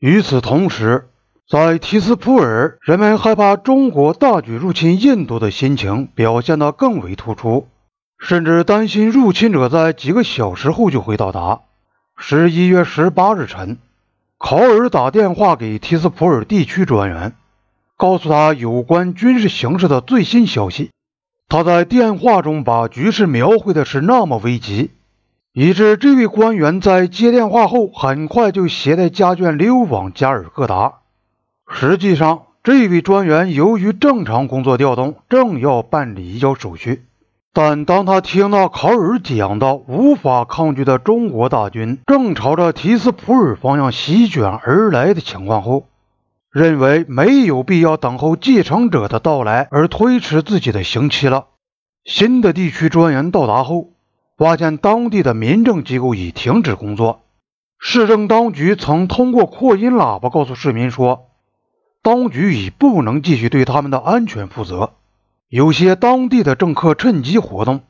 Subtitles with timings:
[0.00, 1.10] 与此同时，
[1.46, 7.68] 在提斯普尔，人们害怕中国大举入侵印度的心情表现得更为突出，
[8.18, 11.60] 甚至担心入侵者在几个小时后就会到达。
[12.16, 13.76] 十一月十八日晨，
[14.38, 17.34] 考尔打电话给提斯普尔地区专员，
[17.98, 20.90] 告诉他有关军事形势的最新消息。
[21.46, 24.92] 他在电话中把局势描绘的是那么危急。
[25.62, 31.00] 以致这位官员在接电话后，很快就携带家眷溜往加尔各答。
[31.68, 37.04] 实际上，这位专员由于正常工作调动，正要办理移交手续。
[37.52, 45.88] 但当他听到考尔讲到无法抗拒的中国大军正朝着提斯普尔方向席卷而来的情况后，
[46.50, 51.48] 认为没有必要等候继承者的到来而推迟自己的刑期了。
[52.06, 53.90] 新的地区专员到达后。
[54.40, 57.20] 发现当地的民政机构已停止工作。
[57.78, 61.28] 市政当局曾通过扩音喇叭告诉市民说，
[62.02, 64.94] 当局已不能继续对他们的安全负责。
[65.50, 67.82] 有些当地的政客趁机活动，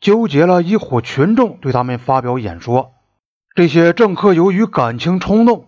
[0.00, 2.92] 纠结了一伙群众对他们发表演说。
[3.56, 5.64] 这些政客由于感情冲动，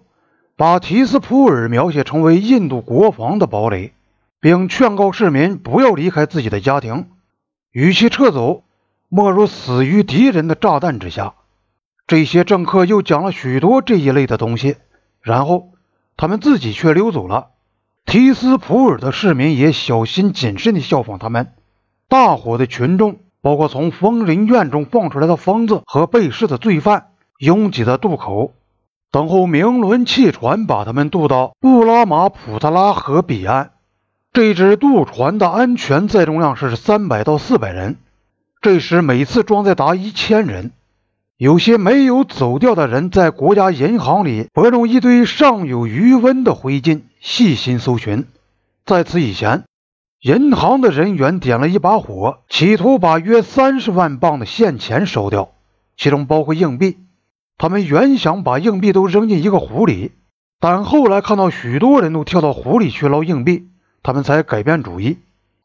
[0.57, 3.93] 把提斯普尔描写成为印度国防的堡垒，
[4.39, 7.09] 并劝告市民不要离开自己的家庭，
[7.73, 8.63] 与其撤走。
[9.13, 11.35] 莫如死于敌人的炸弹之下。
[12.07, 14.77] 这些政客又讲了许多这一类的东西，
[15.21, 15.71] 然后
[16.17, 17.49] 他们自己却溜走了。
[18.07, 21.53] 提斯普尔的市民也小心谨慎地效仿他们。
[22.09, 27.09] 大伙的群众，包括从疯人院中放出来的疯子和被试的罪犯，
[27.39, 28.53] 拥挤在渡口，
[29.11, 33.73] 等候明轮汽船把他们渡到布拉马普特拉河彼岸。
[34.33, 37.97] 这只渡船的安全载重量是三百到四百人。
[38.63, 40.73] 这时，每次装载达一千人。
[41.39, 48.27] 有些没有走掉的人在国家银行里拨弄一堆尚有余温的灰烬，细心搜寻。
[48.85, 49.65] 在此以前，
[50.21, 55.53] 银行的人员点了一把火，企图把约三十万磅的现钱烧掉，
[55.97, 56.99] 其中包括硬币。
[57.57, 60.13] 他们原想把硬币都扔进一个湖里，
[60.61, 63.71] 但后来看到许多人都跳到湖里去捞硬币，
[64.03, 65.17] 他们才改变主意。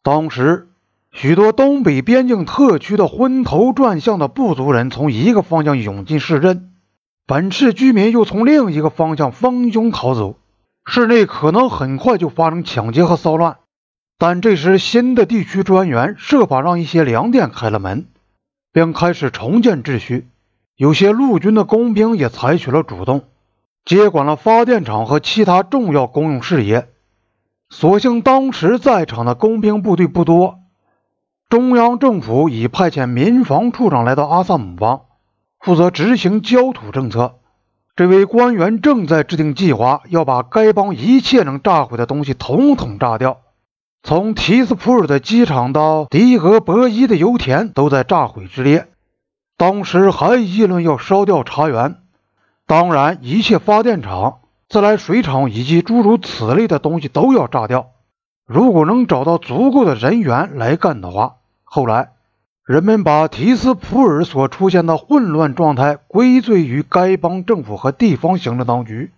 [0.02, 0.69] 当时。
[1.18, 6.74] 许多东北边境特区的昏头转向的部族人从一个方向涌进市镇，
[7.26, 10.36] 本市居民又从另一个方向蜂拥逃走，
[10.86, 13.56] 市内可能很快就发生抢劫和骚乱。
[14.18, 18.08] 但这时，新的地区专员设法让一些粮店开了门，
[18.74, 20.28] 并开始重建秩序。
[20.75, 23.24] 有些陆军的工兵也采取了主动，
[23.86, 26.90] 接管了发电厂和其他重要公用事业。
[27.70, 30.59] 所幸当时在场的工兵部队不多。
[31.47, 35.01] 中央政府已派遣民防处长来到阿萨姆邦，
[35.59, 37.35] 负责执行焦土政策。
[37.95, 43.41] 这位官员正在制定计划，要把该邦一切能炸毁的东西统统炸掉。
[44.01, 48.88] 从提斯普尔的机场到迪俄伯伊的油田都在炸毁之列。
[49.56, 51.97] 当时还议论要烧掉茶园，
[52.66, 57.91] 当然，一切发电厂、自来水厂以及诸如此类的东西都要炸掉。
[58.45, 62.11] 如果能找到足够的人员来干的话，后来
[62.63, 69.11] 人们把提斯普尔所出现的混乱状态归罪于该邦政府和地方行政当局，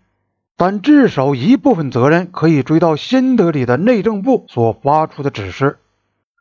[0.55, 5.77] 但至少一部分责任可以追到新德里的内政部所发出的指示，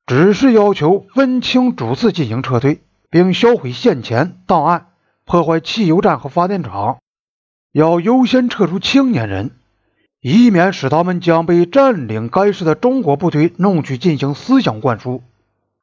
[0.07, 2.81] 指示要求分清主次进行撤退，
[3.11, 4.87] 并销毁现钱档案，
[5.25, 6.99] 破坏汽油站和发电厂，
[7.73, 9.51] 要优先撤出青年人。
[10.29, 15.23] 以免使他们将被占领该市的中国部队弄去进行思想灌输。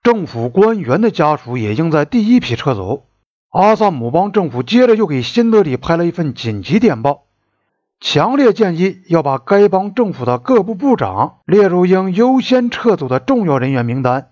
[0.02, 3.06] 政府官员的家属也应在第一批撤走。
[3.52, 7.24] 阿萨姆邦政府接着又给新德里派了一份紧急电报，
[8.02, 14.28] 强烈建议要把该邦政府的各部部长列入应优先撤走的重要人员名单。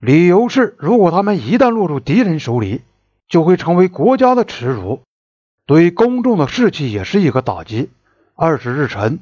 [0.00, 2.82] 理由是，如果他们一旦落入敌人手里，
[3.26, 5.00] 就会成为国家的耻辱，
[5.64, 7.88] 对公众的士气也是一个打击。
[8.36, 9.20] 二十日晨。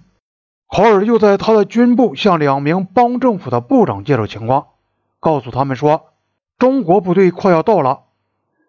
[0.68, 4.66] 考尔又在他的军部向两名邦政府的部长介绍情况，
[5.18, 6.12] 告诉他们说，
[6.58, 8.00] 中国部队快要到了，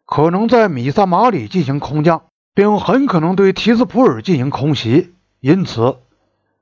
[0.05, 2.23] 可能在米萨马里进行空降，
[2.53, 5.13] 并很可能对提斯普尔进行空袭。
[5.41, 5.97] 因此，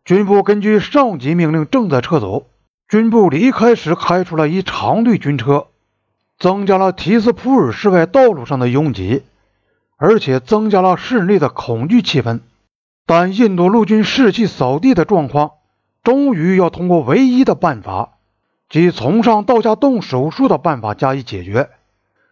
[0.04, 2.48] 军部根据上级命令正在撤走。
[2.90, 5.68] 军部离开时开出了一长队军车，
[6.40, 9.24] 增加了提斯普尔市外道路上的拥挤，
[9.98, 12.40] 而且增加了市内的恐惧气氛。
[13.08, 15.54] 但印度陆军士气扫地的状况，
[16.04, 18.18] 终于要通过唯一的办法，
[18.70, 21.70] 即从上到下动手术的办法加以解决。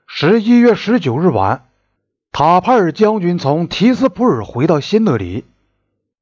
[0.05, 1.63] 十一月十九日晚，
[2.33, 5.45] 塔帕尔将军从提斯普尔回到新德里，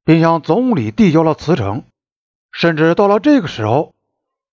[0.04, 1.82] 并向总理递交了辞呈。
[2.52, 3.92] 甚至到了这个时候，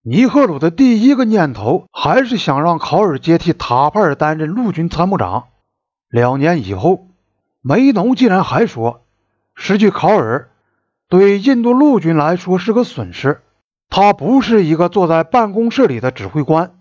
[0.01, 5.44] 尼赫鲁的第一个念头还是想让考尔接替塔帕尔担任陆军参谋长。
[6.09, 7.06] 两年以后，
[7.62, 9.00] 梅农竟然还说，
[9.63, 10.49] 失去考尔
[11.07, 13.41] 对印度陆军来说是个损失。
[13.91, 16.71] 他不是一个坐在办公室里的指挥官，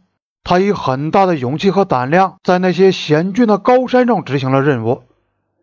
[0.43, 5.03] 他以很大的勇气和胆量在那些险峻的高山上执行了任务。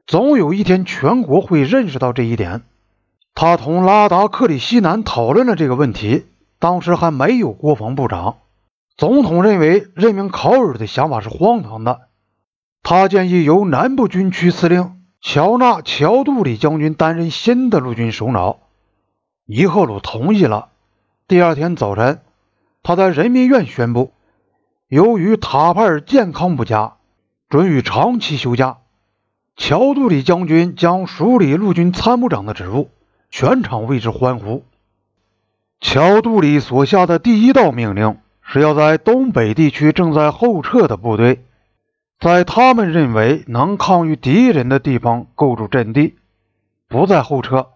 [0.05, 2.61] 总有一天，全国会认识到这一点。
[3.33, 6.27] 他同拉达克里希南讨论了这个问题，
[6.59, 8.35] 当时还没有国防部长。
[8.95, 12.01] 总统认为任命考尔的想法是荒唐的，
[12.83, 14.96] 他建议由南部军区司令
[15.29, 18.59] 乔纳·乔杜里将军担任新的陆军首脑。
[19.45, 20.69] 尼赫鲁同意了。
[21.27, 22.21] 第二天早晨，
[22.81, 24.13] 他在人民院宣布，
[24.87, 26.93] 由于塔帕尔健康不佳，
[27.49, 28.77] 准予长期休假。
[29.57, 32.89] 乔杜里将军将署理陆军参谋长的职务。
[33.29, 34.63] 全场为之欢呼。
[35.81, 41.43] 乔杜里所下的第一道命令是要在东北地区正在后撤的部队，
[42.19, 46.15] 在他们认为能抗御敌人的地方构筑阵地，
[46.87, 47.67] 不再后撤。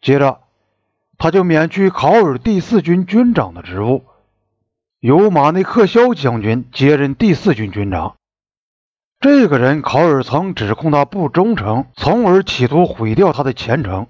[0.00, 0.40] 接着，
[1.18, 4.04] 他就免去考尔第四军军长的职务，
[5.00, 8.14] 由马内克肖将军接任第四军军长。
[9.18, 14.06] 这个人，考尔曾指控他不忠诚，从而企图毁掉他的前程。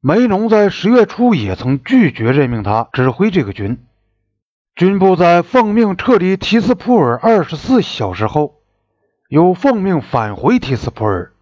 [0.00, 3.84] 梅农在十月初也曾拒绝任命他指挥这个军。
[4.76, 8.60] 军部在奉命撤离提斯普尔二十四小时后，
[9.34, 11.32] 又奉命返回提斯普尔。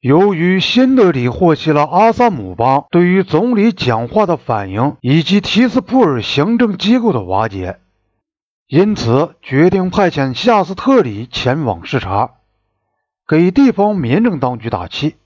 [0.00, 7.78] 由于新德里获悉了阿萨姆邦对于总理讲话的反应以及提斯普尔行政机构的瓦解，
[8.66, 12.36] 因此决定派遣夏斯特里前往视察，
[13.28, 15.16] 给地方民政当局打气。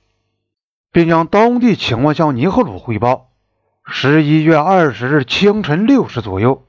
[0.91, 3.29] 并将当地情况向尼赫鲁汇报。
[3.85, 6.65] 十一月二十日清晨六时左右，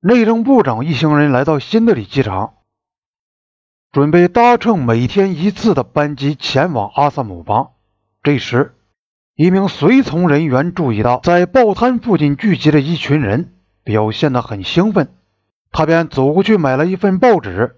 [0.00, 2.54] 内政部长一行人来到新德里机场，
[3.92, 7.72] 准备搭乘每天一次的班机前往阿萨姆邦。
[8.22, 8.72] 这时，
[9.36, 13.52] 一名随从人员注意到在报摊附近聚集了一群人，
[13.84, 15.12] 表现得很兴奋，
[15.70, 17.76] 他便走过去买了一份报纸。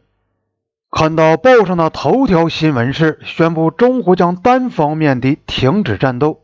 [0.89, 6.43] 看到报上的头条新闻是宣布中国将单方面地停止战斗，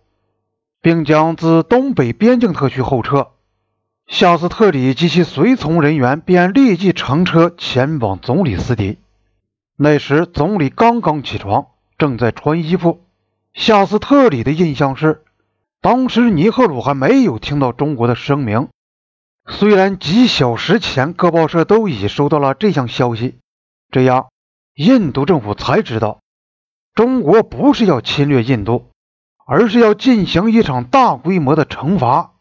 [0.83, 3.29] 并将自东北边境特区后撤。
[4.09, 8.99] 夏斯特里及其随从人员便立即乘车前往总理司邸。
[9.83, 13.01] 那时总理刚刚起床，正在穿衣服。
[13.55, 15.25] 夏斯特里的印象是，
[15.81, 18.69] 当时尼赫鲁还没有听到中国的声明。
[19.49, 23.39] 虽然几小时前各报社都已收到了这项消息，
[23.91, 24.27] 这样。
[24.75, 26.21] 印度政府才知道，
[26.95, 28.91] 中国不是要侵略印度，
[29.47, 32.35] 而是要进行一场大规模的惩罚。